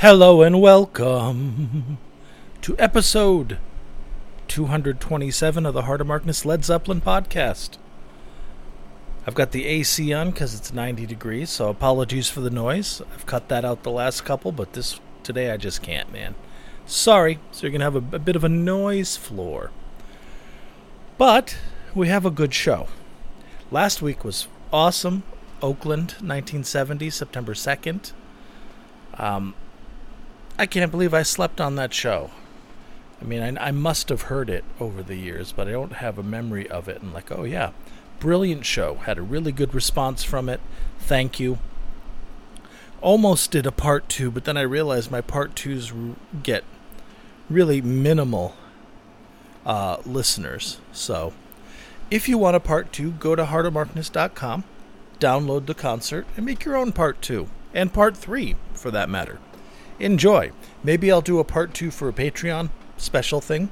[0.00, 1.96] Hello and welcome
[2.60, 3.56] to episode
[4.46, 7.78] 227 of the Heart of Markness Led Zeppelin podcast.
[9.26, 13.00] I've got the AC on because it's 90 degrees, so apologies for the noise.
[13.14, 16.34] I've cut that out the last couple, but this today I just can't, man.
[16.84, 19.70] Sorry, so you're going to have a, a bit of a noise floor.
[21.16, 21.56] But
[21.94, 22.88] we have a good show.
[23.70, 25.22] Last week was awesome.
[25.62, 28.12] Oakland, 1970, September 2nd.
[29.14, 29.54] Um,
[30.58, 32.30] I can't believe I slept on that show.
[33.20, 36.18] I mean, I, I, must have heard it over the years, but I don't have
[36.18, 37.02] a memory of it.
[37.02, 37.72] And, like, oh, yeah,
[38.20, 38.94] brilliant show.
[38.94, 40.60] Had a really good response from it.
[40.98, 41.58] Thank you.
[43.02, 45.92] Almost did a part two, but then I realized my part twos
[46.42, 46.64] get
[47.50, 48.54] really minimal
[49.66, 50.78] uh, listeners.
[50.92, 51.34] So,
[52.10, 54.64] if you want a part two, go to heartofmarkness.com,
[55.20, 59.38] download the concert, and make your own part two, and part three, for that matter
[59.98, 60.52] enjoy.
[60.82, 63.70] Maybe I'll do a part two for a Patreon special thing.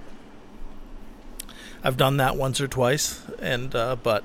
[1.83, 4.25] I've done that once or twice, and uh, but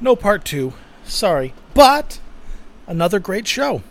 [0.00, 0.74] no part two.
[1.04, 2.20] Sorry, but
[2.86, 3.82] another great show.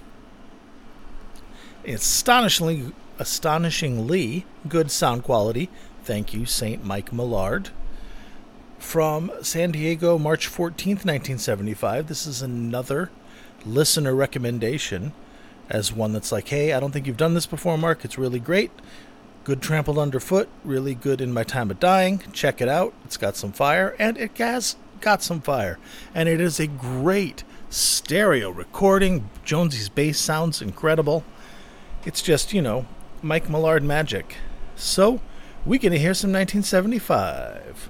[1.86, 5.70] Astonishingly, astonishingly good sound quality.
[6.04, 7.70] Thank you, Saint Mike Millard.
[8.80, 12.08] From San Diego, March 14th, 1975.
[12.08, 13.10] This is another
[13.66, 15.12] listener recommendation
[15.70, 18.06] as one that's like, hey, I don't think you've done this before, Mark.
[18.06, 18.72] It's really great.
[19.44, 22.22] Good trampled underfoot, really good in my time of dying.
[22.34, 22.94] Check it out.
[23.06, 25.80] It's got some fire, and it has got some fire.
[26.14, 29.30] And it is a great stereo recording.
[29.46, 31.24] Jonesy's bass sounds incredible.
[32.06, 32.86] It's just, you know,
[33.22, 34.36] Mike Millard magic.
[34.76, 35.22] So,
[35.66, 37.90] we're going to hear some 1975.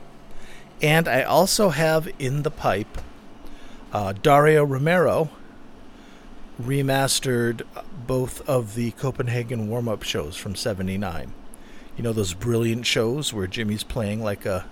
[0.82, 3.00] And I also have in the pipe
[3.92, 5.30] uh, Dario Romero
[6.62, 7.62] remastered
[8.06, 11.34] both of the Copenhagen warm up shows from 79.
[11.96, 14.66] You know, those brilliant shows where Jimmy's playing like a.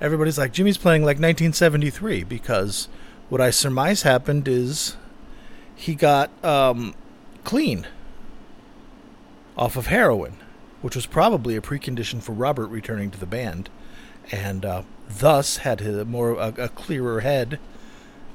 [0.00, 2.88] Everybody's like, Jimmy's playing like 1973 because
[3.28, 4.96] what I surmise happened is
[5.74, 6.94] he got um,
[7.44, 7.86] clean
[9.56, 10.36] off of heroin,
[10.82, 13.70] which was probably a precondition for Robert returning to the band,
[14.30, 17.58] and uh, thus had a more a, a clearer head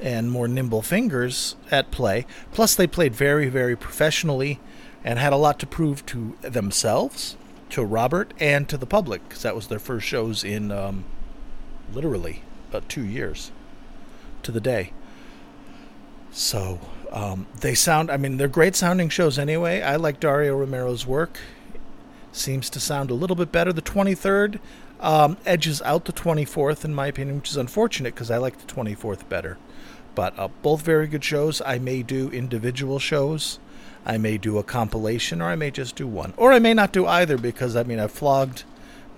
[0.02, 2.26] and more nimble fingers at play.
[2.52, 4.60] Plus, they played very, very professionally
[5.04, 7.38] and had a lot to prove to themselves,
[7.70, 11.06] to Robert, and to the public, because that was their first shows in um,
[11.94, 13.52] literally about two years
[14.44, 14.92] to the day.
[16.32, 16.80] So
[17.12, 19.82] um, they sound, I mean, they're great sounding shows anyway.
[19.82, 21.40] I like Dario Romero's work.
[22.32, 23.74] Seems to sound a little bit better.
[23.74, 24.60] The 23rd
[25.02, 28.72] um, edges out the 24th, in my opinion, which is unfortunate because I like the
[28.72, 29.58] 24th better.
[30.14, 31.62] But uh, both very good shows.
[31.66, 33.60] I may do individual shows.
[34.06, 36.34] I may do a compilation, or I may just do one.
[36.38, 38.64] Or I may not do either because, I mean, I've flogged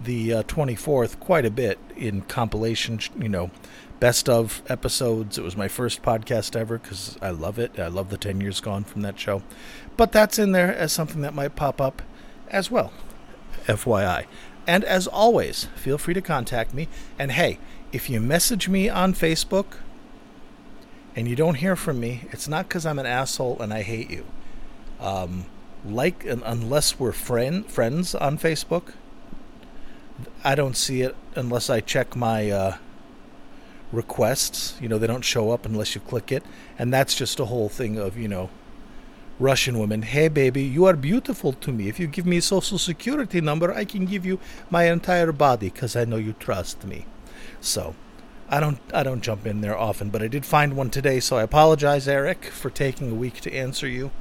[0.03, 3.51] the uh, 24th quite a bit in compilation, you know,
[3.99, 5.37] best of episodes.
[5.37, 7.79] It was my first podcast ever because I love it.
[7.79, 9.41] I love the 10 years gone from that show.
[9.95, 12.01] But that's in there as something that might pop up
[12.49, 12.91] as well.
[13.67, 14.25] FYI.
[14.65, 16.87] And as always, feel free to contact me.
[17.19, 17.59] And hey,
[17.91, 19.77] if you message me on Facebook,
[21.15, 24.09] and you don't hear from me, it's not because I'm an asshole and I hate
[24.09, 24.25] you.
[24.99, 25.45] Um,
[25.85, 28.93] like, unless we're friend friends on Facebook,
[30.43, 32.77] I don't see it unless I check my uh,
[33.91, 34.75] requests.
[34.81, 36.43] You know, they don't show up unless you click it,
[36.79, 38.49] and that's just a whole thing of you know,
[39.43, 41.89] Russian woman, Hey, baby, you are beautiful to me.
[41.89, 44.39] If you give me a social security number, I can give you
[44.69, 47.05] my entire body because I know you trust me.
[47.59, 47.93] So
[48.47, 51.35] I don't I don't jump in there often, but I did find one today, so
[51.35, 54.11] I apologize, Eric, for taking a week to answer you.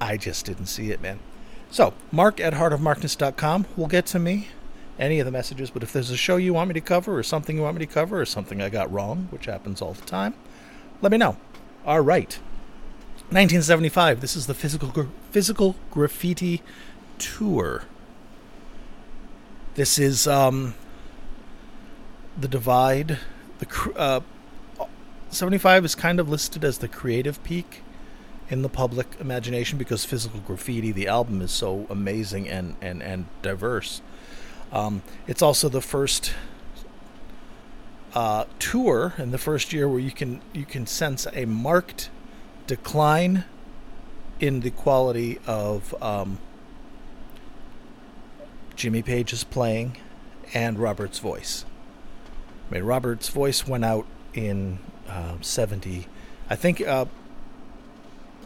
[0.00, 1.18] I just didn't see it, man.
[1.70, 4.48] So, mark at heartofmarkness.com will get to me,
[4.96, 7.24] any of the messages, but if there's a show you want me to cover, or
[7.24, 10.06] something you want me to cover, or something I got wrong, which happens all the
[10.06, 10.34] time,
[11.00, 11.36] let me know.
[11.84, 12.38] All right.
[13.32, 16.62] 1975, this is the physical, physical graffiti
[17.18, 17.84] tour.
[19.74, 20.74] This is um,
[22.38, 23.18] the divide
[23.58, 24.20] the uh,
[25.30, 27.82] 75 is kind of listed as the creative peak
[28.50, 33.26] in the public imagination because physical graffiti the album is so amazing and and and
[33.40, 34.02] diverse
[34.72, 36.34] um, it's also the first
[38.14, 42.10] uh, tour in the first year where you can you can sense a marked
[42.66, 43.44] decline
[44.40, 46.38] in the quality of um,
[48.74, 49.96] Jimmy Page's playing
[50.54, 51.64] and Robert's voice.
[52.68, 54.78] I mean, Robert's voice went out in
[55.08, 56.06] uh, 70.
[56.50, 57.06] I think uh,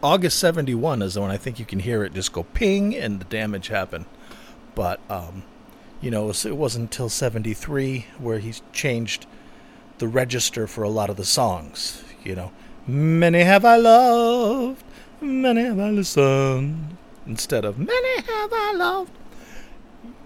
[0.02, 3.20] August 71 is the one I think you can hear it just go ping and
[3.20, 4.06] the damage happen.
[4.74, 5.44] But, um,
[6.00, 9.26] you know, it wasn't until 73 where he changed
[9.98, 12.02] the register for a lot of the songs.
[12.22, 12.52] You know,
[12.86, 14.84] many have I loved,
[15.20, 16.96] many have I listened,
[17.26, 19.12] instead of many have I loved.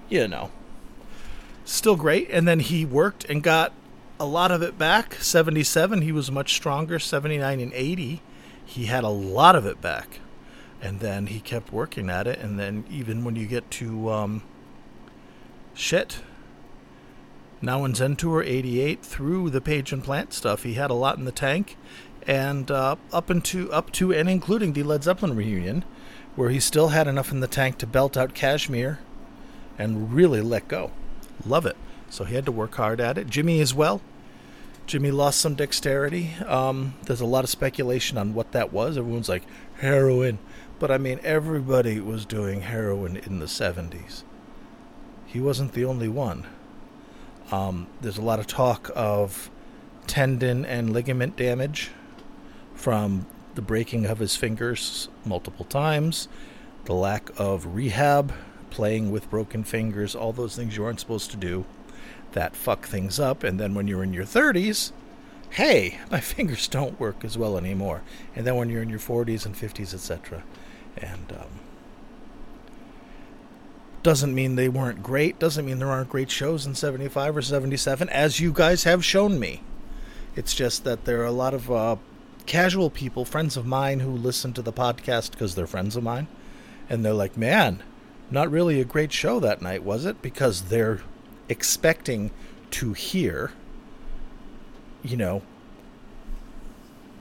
[0.08, 0.50] You know,
[1.64, 2.28] still great.
[2.30, 3.72] And then he worked and got
[4.18, 5.14] a lot of it back.
[5.14, 6.98] 77, he was much stronger.
[6.98, 8.20] 79 and 80,
[8.64, 10.20] he had a lot of it back.
[10.82, 12.38] And then he kept working at it.
[12.38, 14.42] And then even when you get to um,
[15.74, 16.20] shit,
[17.62, 21.18] Now and Zen Tour 88 through the Page and Plant stuff, he had a lot
[21.18, 21.76] in the tank.
[22.26, 25.84] And uh, up into up to and including the Led Zeppelin reunion,
[26.36, 28.98] where he still had enough in the tank to belt out Kashmir
[29.78, 30.92] and really let go.
[31.44, 31.76] Love it.
[32.10, 33.28] So he had to work hard at it.
[33.28, 34.02] Jimmy as well.
[34.86, 36.34] Jimmy lost some dexterity.
[36.46, 38.98] Um, there's a lot of speculation on what that was.
[38.98, 39.44] Everyone's like,
[39.78, 40.38] heroin.
[40.78, 44.24] But I mean, everybody was doing heroin in the 70s.
[45.26, 46.46] He wasn't the only one.
[47.52, 49.50] Um, there's a lot of talk of
[50.06, 51.90] tendon and ligament damage
[52.80, 56.28] from the breaking of his fingers multiple times,
[56.86, 58.32] the lack of rehab,
[58.70, 61.66] playing with broken fingers, all those things you aren't supposed to do
[62.32, 63.44] that fuck things up.
[63.44, 64.92] And then when you're in your 30s,
[65.50, 68.02] hey, my fingers don't work as well anymore.
[68.34, 70.42] And then when you're in your 40s and 50s, etc.
[70.96, 71.60] And um,
[74.02, 75.38] doesn't mean they weren't great.
[75.38, 79.38] Doesn't mean there aren't great shows in 75 or 77, as you guys have shown
[79.38, 79.62] me.
[80.34, 81.96] It's just that there are a lot of uh,
[82.50, 86.26] casual people, friends of mine, who listen to the podcast because they're friends of mine.
[86.88, 87.80] And they're like, man,
[88.28, 90.20] not really a great show that night, was it?
[90.20, 91.00] Because they're
[91.48, 92.32] expecting
[92.72, 93.52] to hear,
[95.04, 95.34] you know,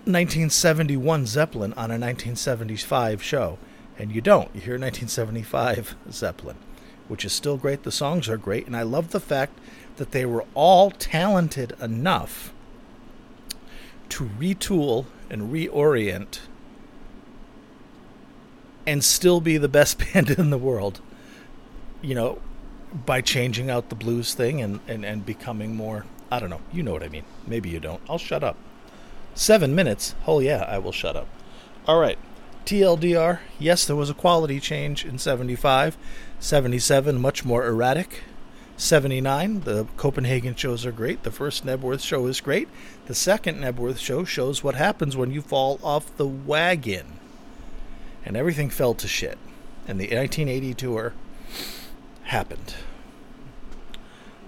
[0.05, 3.59] 1971 Zeppelin on a 1975 show.
[3.99, 4.49] And you don't.
[4.55, 6.57] You hear 1975 Zeppelin
[7.07, 7.81] which is still great.
[7.81, 9.57] The songs are great, and I love the fact
[9.97, 12.53] that they were all talented enough
[14.09, 16.39] to retool and reorient
[18.85, 21.01] and still be the best band in the world.
[22.01, 22.41] You know,
[23.05, 26.83] by changing out the blues thing and, and, and becoming more I don't know, you
[26.83, 27.23] know what I mean.
[27.47, 28.01] Maybe you don't.
[28.07, 28.55] I'll shut up.
[29.33, 30.13] Seven minutes.
[30.27, 31.27] Oh yeah, I will shut up.
[31.87, 32.19] All right.
[32.65, 35.97] TLDR, yes, there was a quality change in 75.
[36.39, 38.21] 77, much more erratic.
[38.79, 41.23] 79, the Copenhagen shows are great.
[41.23, 42.69] The first Knebworth show is great.
[43.07, 47.19] The second Knebworth show shows what happens when you fall off the wagon.
[48.25, 49.37] And everything fell to shit.
[49.85, 51.13] And the 1980 tour
[52.23, 52.75] happened.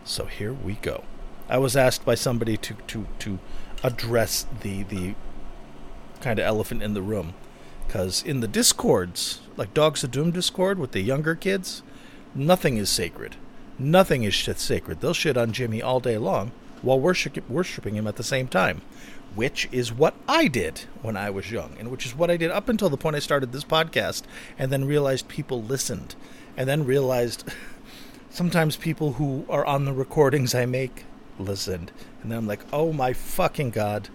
[0.05, 1.03] So here we go.
[1.49, 3.39] I was asked by somebody to, to, to
[3.83, 5.15] address the, the
[6.21, 7.33] kind of elephant in the room.
[7.85, 11.83] Because in the discords, like Dogs of Doom Discord with the younger kids,
[12.33, 13.35] nothing is sacred.
[13.81, 15.01] Nothing is shit sacred.
[15.01, 16.51] They'll shit on Jimmy all day long
[16.83, 18.83] while worship, worshiping him at the same time,
[19.33, 22.51] which is what I did when I was young, and which is what I did
[22.51, 24.21] up until the point I started this podcast,
[24.59, 26.13] and then realized people listened,
[26.55, 27.43] and then realized
[28.29, 31.05] sometimes people who are on the recordings I make
[31.39, 31.91] listened,
[32.21, 34.09] and then I'm like, oh my fucking god,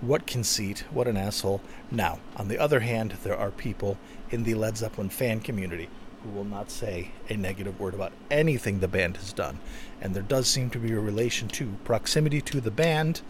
[0.00, 1.60] what conceit, what an asshole.
[1.90, 3.98] Now, on the other hand, there are people
[4.30, 5.88] in the Led Zeppelin fan community
[6.26, 9.58] who will not say a negative word about anything the band has done.
[10.00, 13.22] And there does seem to be a relation to proximity to the band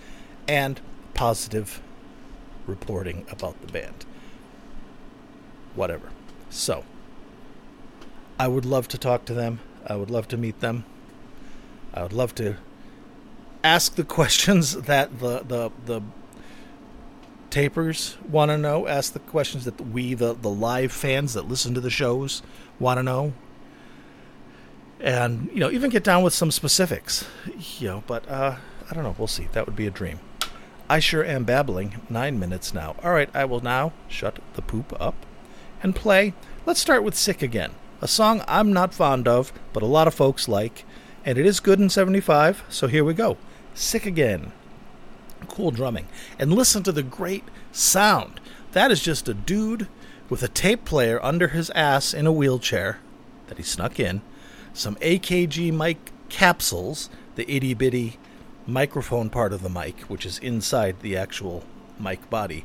[0.49, 0.81] and
[1.15, 1.83] positive
[2.67, 4.07] reporting about the band.
[5.75, 6.11] Whatever.
[6.51, 6.85] So,
[8.39, 9.61] I would love to talk to them.
[9.87, 10.85] I would love to meet them.
[11.93, 12.57] I would love to
[13.63, 16.03] ask the questions that the the the
[17.57, 21.73] tapers want to know, ask the questions that we, the, the live fans that listen
[21.73, 22.43] to the shows,
[22.79, 23.33] want to know.
[25.01, 27.27] And, you know, even get down with some specifics.
[27.79, 28.57] You know, but uh,
[28.91, 29.15] I don't know.
[29.19, 29.49] We'll see.
[29.53, 30.21] That would be a dream.
[30.89, 32.01] I sure am babbling.
[32.09, 32.97] Nine minutes now.
[33.03, 35.27] All right, I will now shut the poop up
[35.83, 36.33] and play.
[36.65, 40.15] Let's start with Sick Again, a song I'm not fond of, but a lot of
[40.15, 40.85] folks like.
[41.25, 43.37] And it is good in 75, so here we go.
[43.75, 44.53] Sick Again
[45.47, 46.07] cool drumming.
[46.39, 48.41] And listen to the great sound.
[48.73, 49.89] That is just a dude
[50.29, 52.99] with a tape player under his ass in a wheelchair
[53.49, 54.23] that he snuck in,
[54.73, 58.19] some AKG mic capsules, the itty bitty
[58.67, 61.65] microphone part of the mic, which is inside the actual
[61.99, 62.65] mic body,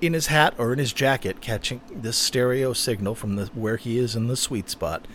[0.00, 3.98] in his hat or in his jacket, catching this stereo signal from the, where he
[3.98, 5.06] is in the sweet spot.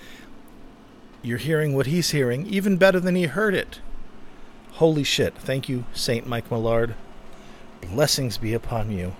[1.22, 3.80] You're hearing what he's hearing even better than he heard it
[4.74, 5.36] Holy shit.
[5.38, 6.96] Thank you, Saint Mike Millard.
[7.82, 9.16] Blessings be upon you.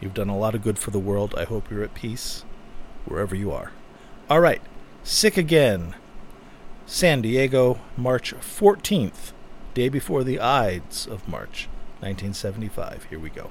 [0.00, 1.34] You've done a lot of good for the world.
[1.36, 2.44] I hope you're at peace
[3.04, 3.72] wherever you are.
[4.30, 4.62] All right,
[5.02, 5.94] Sick Again,
[6.86, 9.32] San Diego, March 14th,
[9.74, 11.68] day before the Ides of March
[12.00, 13.06] 1975.
[13.10, 13.50] Here we go.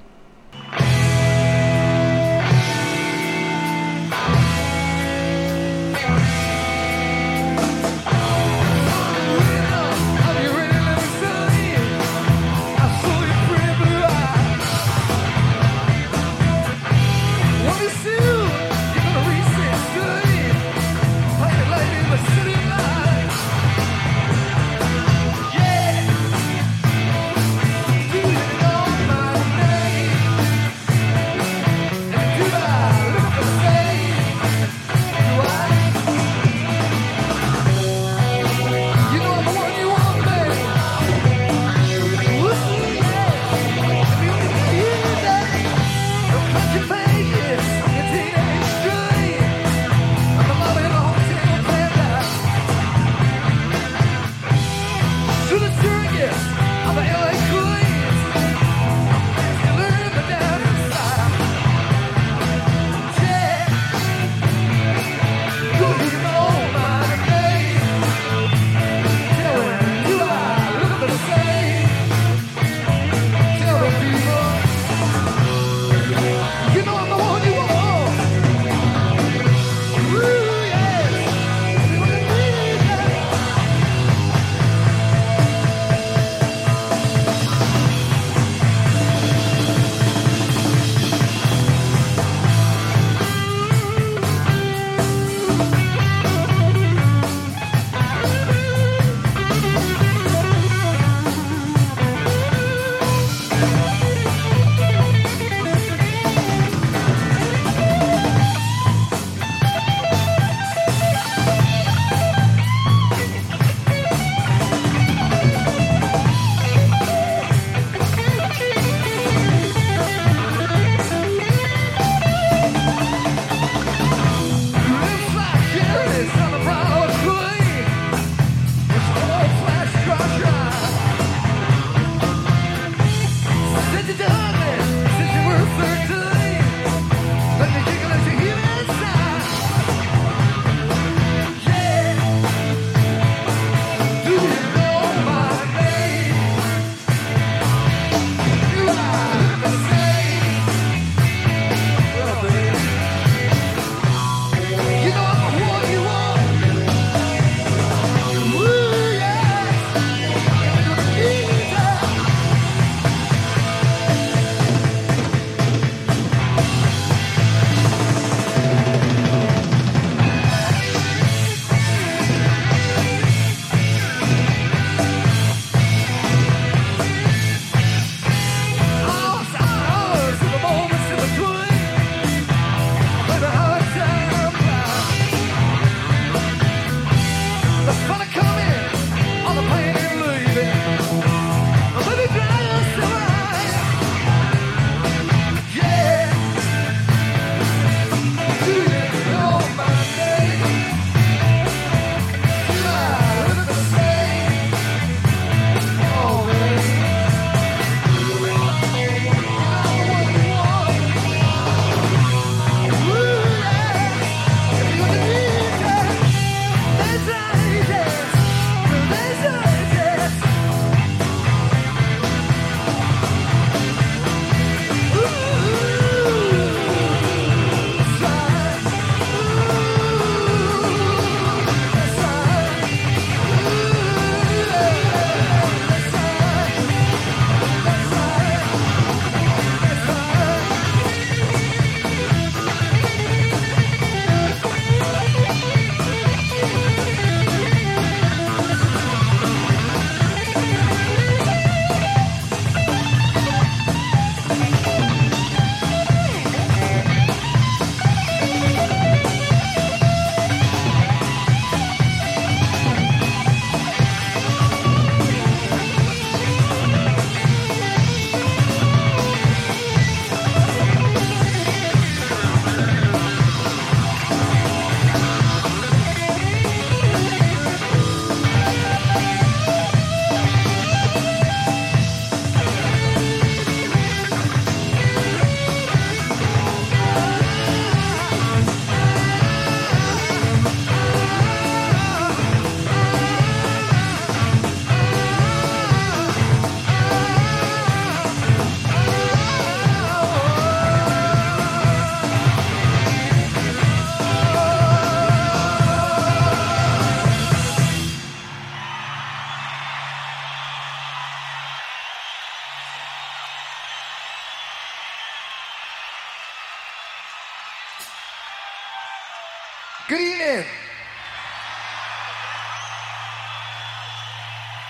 [320.08, 320.64] Good evening.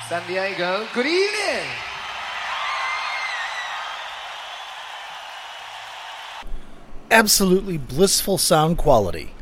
[0.08, 1.68] San Diego, good evening.
[7.10, 9.32] Absolutely blissful sound quality.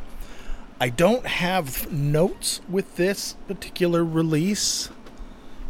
[0.81, 4.89] I don't have notes with this particular release.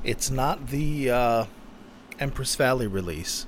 [0.04, 1.44] It's not the uh,
[2.20, 3.44] Empress Valley release.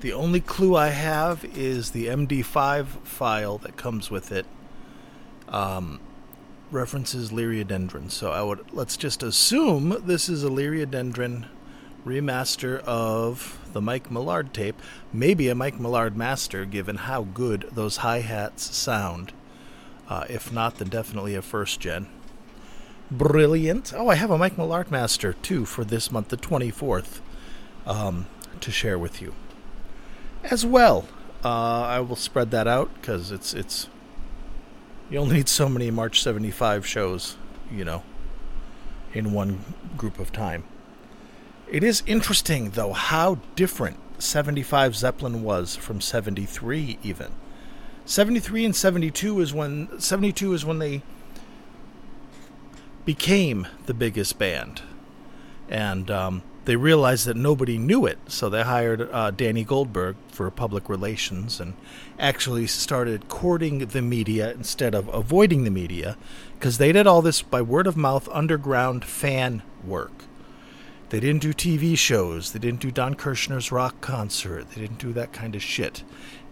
[0.00, 4.44] The only clue I have is the MD5 file that comes with it.
[5.48, 6.00] Um,
[6.70, 8.10] references Liriodendron.
[8.10, 11.46] So I would let's just assume this is a Liriodendron
[12.04, 14.80] remaster of the Mike Millard tape,
[15.12, 19.32] maybe a Mike Millard master, given how good those hi hats sound.
[20.08, 22.08] Uh, if not, then definitely a first gen.
[23.10, 23.94] Brilliant.
[23.94, 27.20] Oh, I have a Mike Millard master too for this month, the 24th,
[27.86, 28.26] um,
[28.60, 29.34] to share with you.
[30.42, 31.08] As well,
[31.42, 33.88] uh, I will spread that out because it's it's
[35.10, 37.36] you only need so many March 75 shows,
[37.70, 38.02] you know,
[39.12, 39.64] in one
[39.96, 40.64] group of time.
[41.70, 47.32] It is interesting, though, how different 75 Zeppelin was from 73, even.
[48.06, 51.02] 73 and 72 is when 72 is when they
[53.04, 54.82] became the biggest band
[55.68, 60.50] and um, they realized that nobody knew it so they hired uh, danny goldberg for
[60.50, 61.74] public relations and
[62.18, 66.16] actually started courting the media instead of avoiding the media
[66.58, 70.24] because they did all this by word of mouth underground fan work
[71.14, 72.50] they didn't do TV shows.
[72.50, 74.70] They didn't do Don Kirshner's rock concert.
[74.70, 76.02] They didn't do that kind of shit.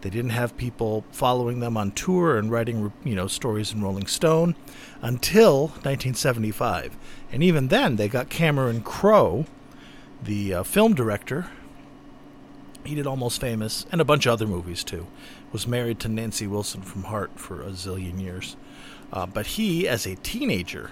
[0.02, 4.06] They didn't have people following them on tour and writing, you know, stories in Rolling
[4.06, 4.54] Stone
[5.00, 6.96] until 1975.
[7.32, 9.46] And even then, they got Cameron Crowe,
[10.22, 11.48] the uh, film director.
[12.84, 15.06] He did Almost Famous and a bunch of other movies too.
[15.52, 18.56] Was married to Nancy Wilson from Heart for a zillion years.
[19.12, 20.90] Uh, but he, as a teenager,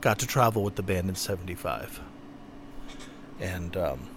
[0.00, 2.00] got to travel with the band in 75
[3.42, 4.08] and um,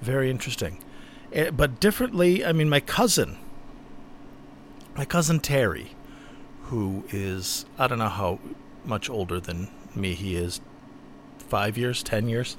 [0.00, 0.78] very interesting.
[1.32, 3.38] Eh, but differently, I mean, my cousin,
[4.96, 5.92] my cousin Terry,
[6.64, 8.38] who is I don't know how
[8.84, 10.60] much older than me he is,
[11.50, 12.56] five years, ten years.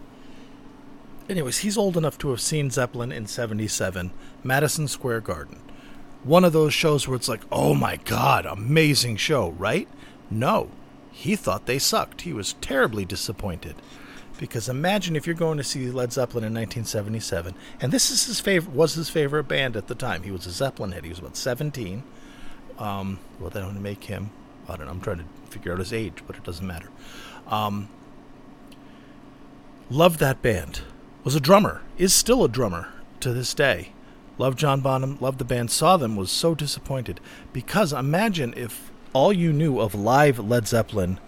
[1.29, 4.11] Anyways, he's old enough to have seen Zeppelin in '77,
[4.43, 5.59] Madison Square Garden.
[6.23, 9.87] One of those shows where it's like, oh my god, amazing show, right?
[10.29, 10.69] No,
[11.11, 12.21] he thought they sucked.
[12.21, 13.75] He was terribly disappointed.
[14.39, 18.39] Because imagine if you're going to see Led Zeppelin in 1977, and this is his
[18.39, 20.23] favorite was his favorite band at the time.
[20.23, 21.03] He was a Zeppelin head.
[21.03, 22.03] He was about 17.
[22.79, 24.31] Um, well, that would make him.
[24.67, 24.91] I don't know.
[24.91, 26.89] I'm trying to figure out his age, but it doesn't matter.
[27.47, 27.89] Um,
[29.91, 30.81] loved that band.
[31.23, 31.81] Was a drummer.
[31.97, 32.87] Is still a drummer
[33.19, 33.91] to this day.
[34.37, 35.17] Loved John Bonham.
[35.19, 35.69] Loved the band.
[35.69, 36.15] Saw them.
[36.15, 37.19] Was so disappointed
[37.51, 41.19] because imagine if all you knew of live Led Zeppelin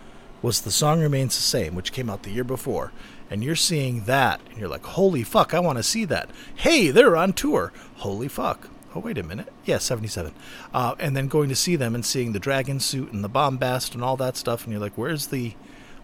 [0.41, 2.91] was The Song Remains the Same, which came out the year before.
[3.29, 6.29] And you're seeing that, and you're like, holy fuck, I want to see that.
[6.55, 7.71] Hey, they're on tour.
[7.97, 8.69] Holy fuck.
[8.93, 9.51] Oh, wait a minute.
[9.65, 10.33] Yeah, 77.
[10.73, 13.95] Uh, and then going to see them and seeing the dragon suit and the bombast
[13.95, 15.53] and all that stuff, and you're like, where's the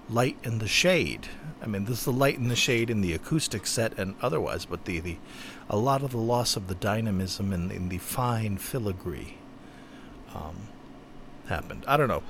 [0.09, 1.27] light and the shade?
[1.61, 4.65] I mean, this is the light and the shade in the acoustic set and otherwise,
[4.65, 5.17] but the, the
[5.69, 9.35] a lot of the loss of the dynamism and, and the fine filigree
[10.33, 10.55] um,
[11.47, 11.83] happened.
[11.87, 12.23] I don't know.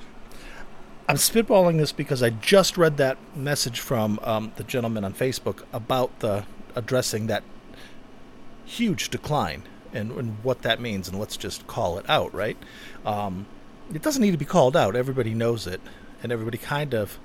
[1.08, 5.64] I'm spitballing this because I just read that message from um, the gentleman on Facebook
[5.74, 7.44] about the addressing that
[8.66, 12.58] huge decline and, and, what that means, and let's just call it out, right?
[13.06, 13.48] Um,
[13.92, 14.96] it doesn't need to be called out.
[14.96, 15.82] Everybody knows it,
[16.22, 17.18] and everybody kind of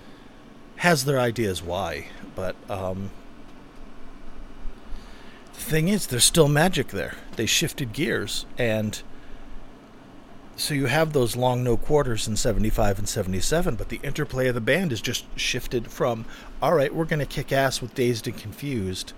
[0.77, 2.07] has their ideas why.
[2.35, 3.11] But um,
[5.55, 7.15] the thing is, there's still magic there.
[7.37, 9.03] They shifted gears, and
[10.57, 14.55] so you have those long no quarters in 75 and 77 but the interplay of
[14.55, 16.25] the band is just shifted from
[16.63, 19.13] all right we're going to kick ass with dazed and confused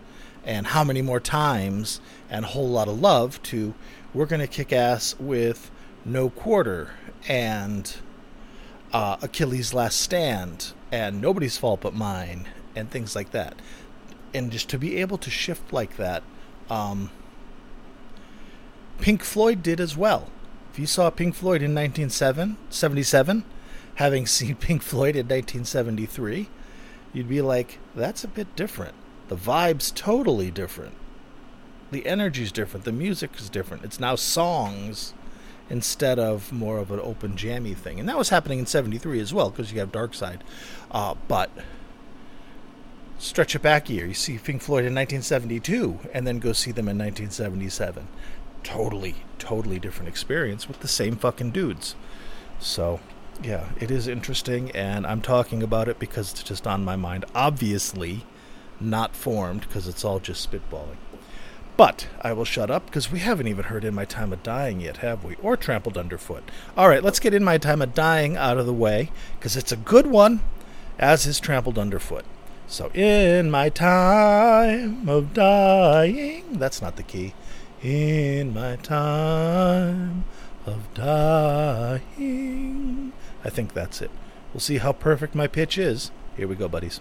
[0.45, 3.75] and how many more times and a whole lot of love to
[4.15, 5.71] we're going to kick ass with
[6.05, 6.93] no quarter
[7.29, 7.97] and
[8.93, 13.55] uh, achilles last stand and nobody's fault but mine and things like that
[14.35, 16.23] and just to be able to shift like that
[16.71, 17.11] um,
[19.01, 20.31] pink floyd did as well
[20.77, 23.45] if you saw Pink Floyd in 1977,
[23.95, 26.51] having seen Pink Floyd in 1973,
[27.15, 28.95] you'd be like, that's a bit different.
[29.29, 30.93] The vibe's totally different.
[31.93, 32.85] The energy's different.
[32.85, 33.87] The music is different.
[33.87, 35.15] It's now songs
[35.69, 37.99] instead of more of an open jammy thing.
[37.99, 40.45] And that was happening in 73 as well, because you have Dark Side.
[40.91, 41.51] Uh, but
[43.19, 44.07] stretch it back a year.
[44.07, 48.07] You see Pink Floyd in 1972, and then go see them in 1977
[48.67, 51.95] totally, totally different experience with the same fucking dudes.
[52.59, 53.01] So,
[53.43, 57.27] Yeah, it is interesting, and I'm talking about it because it's just on my mind.
[57.35, 58.25] Obviously,
[58.81, 60.97] not formed because it's all just spitballing.
[61.77, 64.81] But I will shut up because we haven't even heard In My Time of Dying
[64.81, 65.37] yet, have we?
[65.43, 66.51] Or Trampled Underfoot.
[66.77, 69.73] All right, let's get In My Time of Dying out of the way because it's
[69.73, 70.41] a good one,
[70.99, 72.25] as is Trampled Underfoot.
[72.69, 77.33] So, in my time of dying, that's not the key.
[77.81, 80.25] In my time
[80.65, 82.03] of dying.
[83.45, 84.11] I think that's it.
[84.53, 86.11] We'll see how perfect my pitch is.
[86.37, 87.01] Here we go, buddies.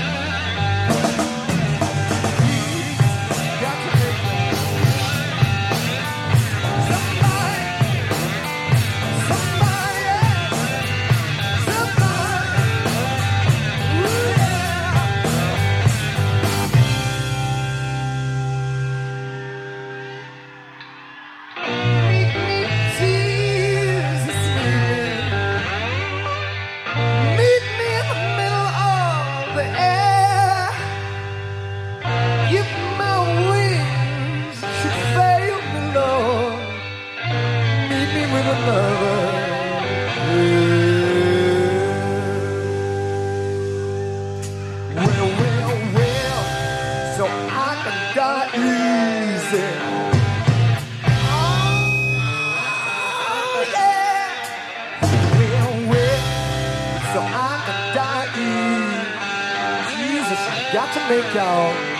[61.11, 61.90] Amém.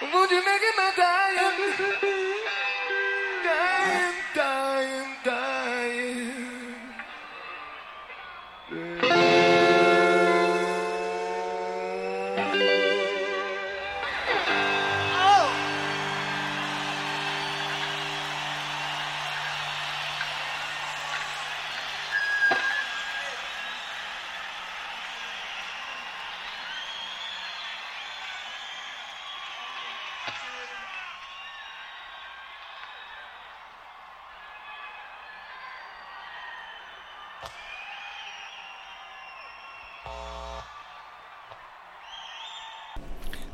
[0.00, 2.07] Would you make it my dying?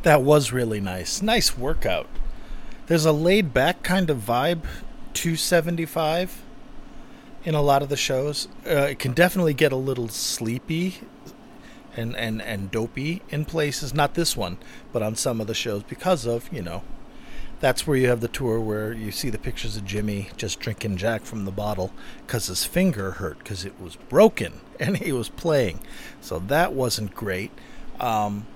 [0.05, 1.23] That was really nice.
[1.23, 2.07] Nice workout.
[2.89, 4.65] There's a laid back kind of vibe
[5.15, 6.43] to 75
[7.43, 8.47] in a lot of the shows.
[8.67, 11.01] Uh, it can definitely get a little sleepy
[11.97, 13.95] and, and, and dopey in places.
[13.95, 14.59] Not this one,
[14.93, 16.83] but on some of the shows because of, you know,
[17.61, 20.99] that's where you have the tour where you see the pictures of Jimmy just drinking
[20.99, 21.95] Jack from the bottle
[22.27, 25.81] because his finger hurt because it was broken and he was playing.
[26.21, 27.53] So that wasn't great.
[27.99, 28.47] Um,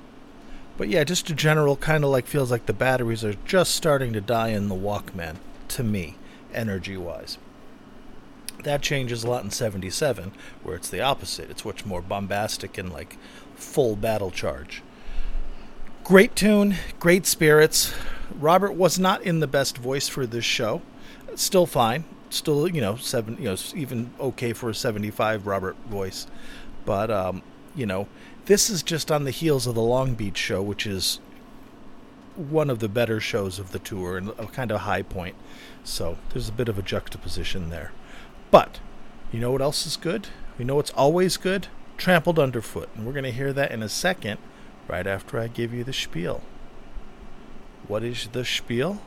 [0.78, 4.12] but yeah, just a general kind of like feels like the batteries are just starting
[4.12, 5.36] to die in the Walkman
[5.66, 6.16] to me,
[6.54, 7.36] energy wise.
[8.62, 11.50] That changes a lot in 77, where it's the opposite.
[11.50, 13.18] It's much more bombastic and like
[13.56, 14.82] full battle charge.
[16.04, 17.92] Great tune, great spirits.
[18.38, 20.80] Robert was not in the best voice for this show.
[21.34, 22.04] Still fine.
[22.30, 26.26] Still, you know, seven, you know, even okay for a 75 Robert voice.
[26.84, 27.42] But um,
[27.78, 28.08] you know,
[28.46, 31.20] this is just on the heels of the Long Beach show, which is
[32.34, 35.36] one of the better shows of the tour and a kind of high point.
[35.84, 37.92] So there's a bit of a juxtaposition there.
[38.50, 38.80] But
[39.32, 40.28] you know what else is good?
[40.58, 41.68] We know what's always good?
[41.96, 42.88] Trampled Underfoot.
[42.94, 44.38] And we're going to hear that in a second,
[44.88, 46.42] right after I give you the spiel.
[47.86, 49.02] What is the spiel?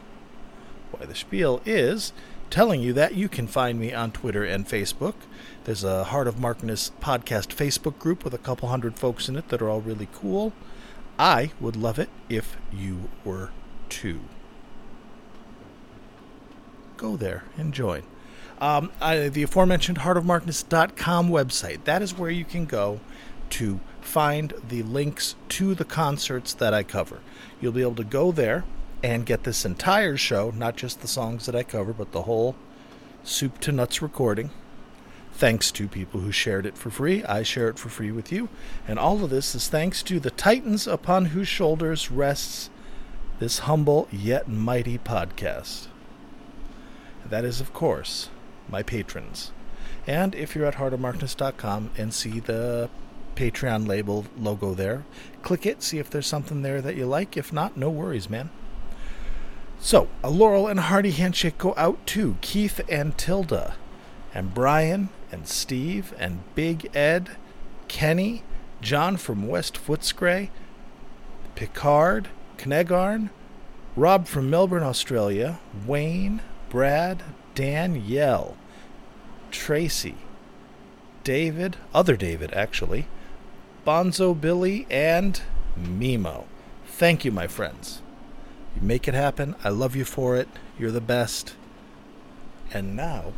[0.91, 2.13] Why, the spiel is
[2.51, 5.15] telling you that you can find me on Twitter and Facebook.
[5.63, 9.47] There's a Heart of Markness podcast Facebook group with a couple hundred folks in it
[9.47, 10.53] that are all really cool.
[11.17, 13.51] I would love it if you were
[13.89, 14.19] too.
[16.97, 18.03] Go there and join.
[18.59, 22.99] Um, I, the aforementioned heartofmarkness.com website, that is where you can go
[23.51, 27.21] to find the links to the concerts that I cover.
[27.59, 28.65] You'll be able to go there
[29.03, 32.55] and get this entire show, not just the songs that I cover, but the whole
[33.23, 34.51] soup to nuts recording.
[35.33, 37.23] Thanks to people who shared it for free.
[37.23, 38.49] I share it for free with you.
[38.87, 42.69] And all of this is thanks to the titans upon whose shoulders rests
[43.39, 45.87] this humble yet mighty podcast.
[47.25, 48.29] That is, of course,
[48.69, 49.51] my patrons.
[50.05, 52.89] And if you're at heartofmarkness.com and see the
[53.35, 55.05] Patreon label logo there,
[55.41, 57.37] click it, see if there's something there that you like.
[57.37, 58.49] If not, no worries, man.
[59.83, 63.73] So, a Laurel and Hardy handshake go out to Keith and Tilda,
[64.31, 67.31] and Brian and Steve and Big Ed,
[67.87, 68.43] Kenny,
[68.79, 70.51] John from West Footscray,
[71.55, 72.27] Picard,
[72.59, 73.31] Knegarn,
[73.95, 77.23] Rob from Melbourne, Australia, Wayne, Brad,
[77.55, 78.55] Danielle,
[79.49, 80.15] Tracy,
[81.23, 83.07] David, other David actually,
[83.85, 85.41] Bonzo Billy, and
[85.75, 86.45] Mimo.
[86.85, 88.03] Thank you, my friends.
[88.75, 89.55] You make it happen.
[89.63, 90.47] I love you for it.
[90.79, 91.55] You're the best.
[92.73, 93.33] And now,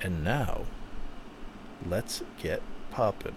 [0.00, 0.62] and now,
[1.88, 2.60] let's get
[2.90, 3.36] poppin'.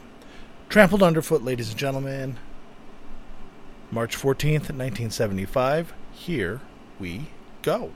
[0.68, 2.38] Trampled Underfoot, ladies and gentlemen.
[3.92, 5.94] March 14th, 1975.
[6.12, 6.60] Here
[7.00, 7.28] we
[7.62, 7.92] go.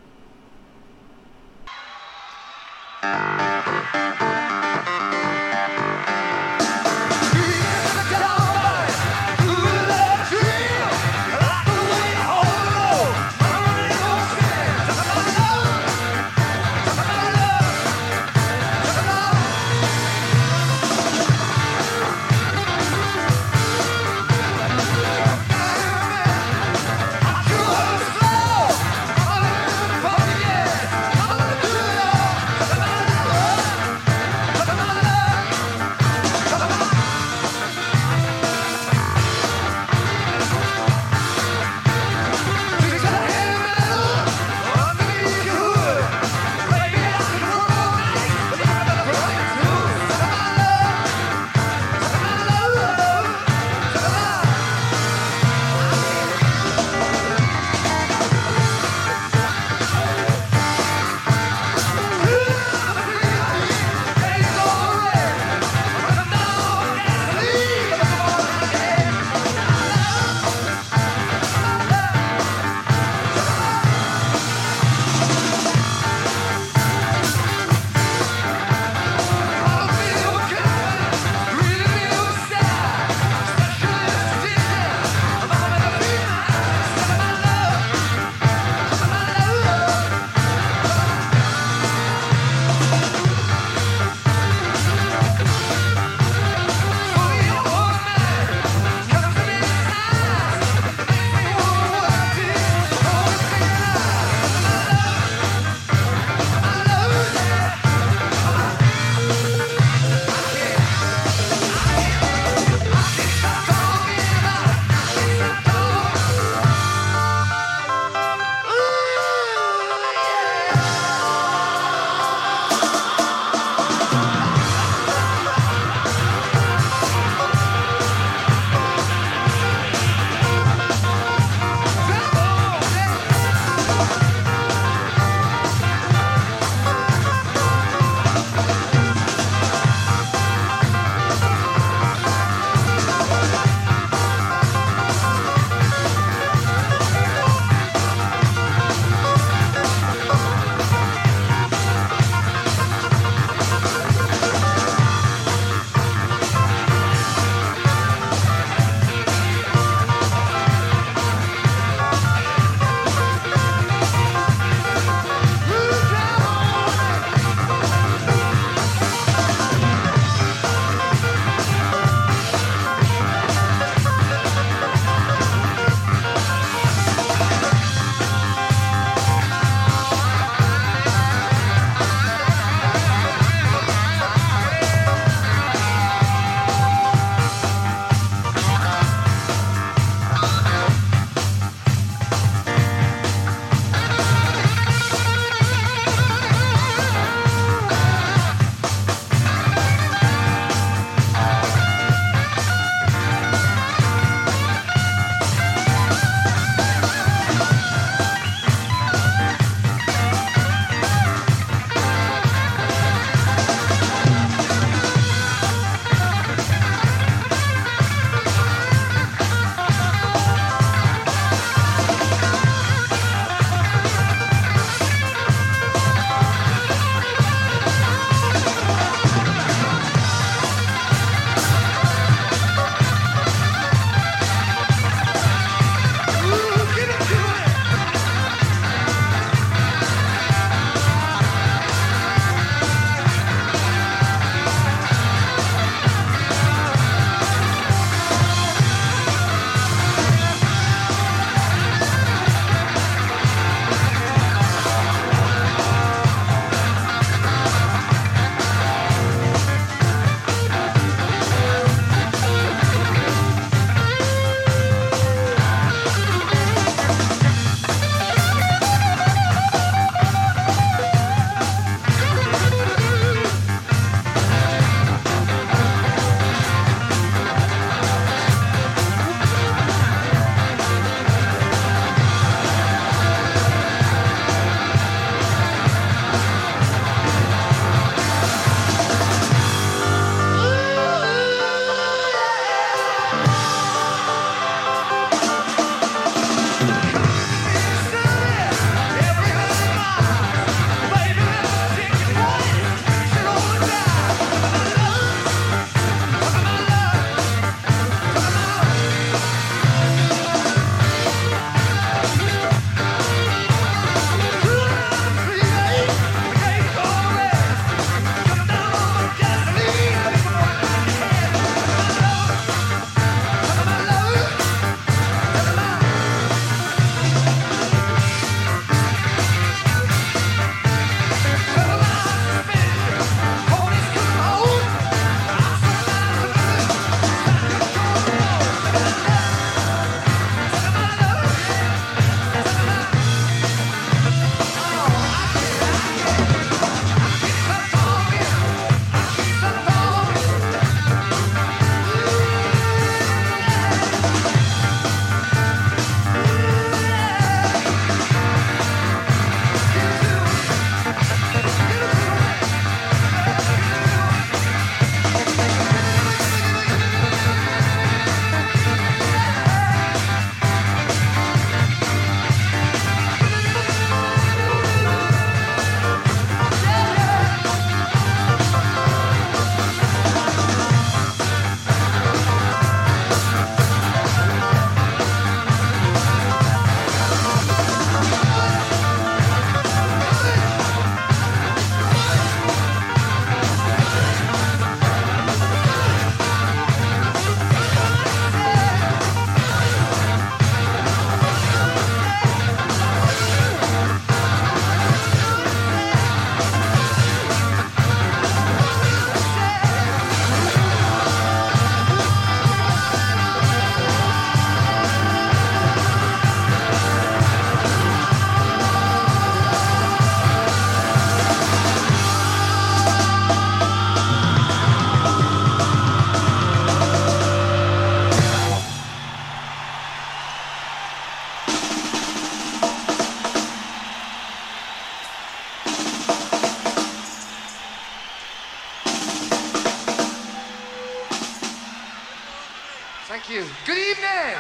[443.30, 443.64] Thank you.
[443.86, 444.58] Good evening.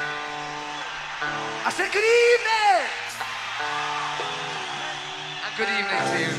[1.65, 2.85] I said good evening.
[5.43, 6.33] And good evening to you.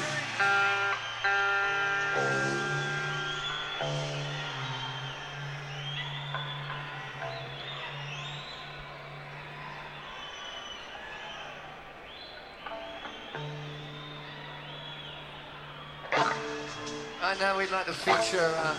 [17.21, 18.77] Right now we'd like to feature uh,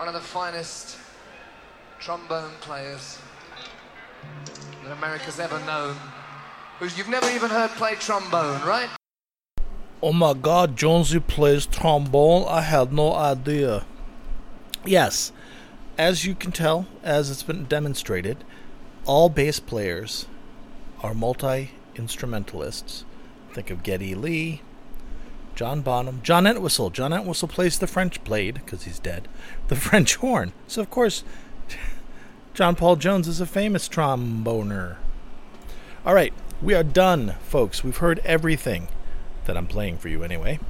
[0.00, 0.96] one of the finest
[1.98, 3.18] trombone players
[4.82, 5.94] that America's ever known.
[6.78, 8.88] Who's you've never even heard play trombone, right?
[10.02, 12.46] Oh my god, Jonesy plays trombone.
[12.48, 13.84] I had no idea.
[14.86, 15.32] Yes,
[15.98, 18.42] as you can tell, as it's been demonstrated,
[19.04, 20.24] all bass players
[21.02, 23.04] are multi instrumentalists.
[23.52, 24.62] Think of Geddy Lee,
[25.60, 26.88] John Bonham, John Entwistle.
[26.88, 29.28] John Entwistle plays the French blade, because he's dead,
[29.68, 30.54] the French horn.
[30.66, 31.22] So, of course,
[32.54, 34.96] John Paul Jones is a famous tromboner.
[36.06, 36.32] All right,
[36.62, 37.84] we are done, folks.
[37.84, 38.88] We've heard everything
[39.44, 40.60] that I'm playing for you anyway.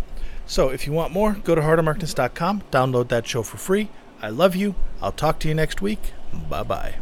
[0.45, 3.91] So if you want more, go to heartofmarkness.com, download that show for free.
[4.21, 4.75] I love you.
[5.01, 6.15] I'll talk to you next week.
[6.33, 6.97] Bye bye.